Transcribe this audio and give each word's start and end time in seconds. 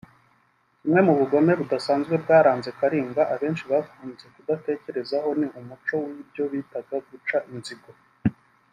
Kimwe 0.79 0.99
mu 1.07 1.13
bugome 1.19 1.51
budasanzwe 1.59 2.13
bwa 2.23 2.37
kalinga 2.79 3.21
abenshi 3.33 3.63
bakunze 3.71 4.25
kudatekerezaho 4.35 5.29
ni 5.39 5.47
umuco 5.59 5.95
w’ibyo 6.05 6.43
bitaga 6.53 6.95
guca 7.09 7.37
inzigo 7.53 7.91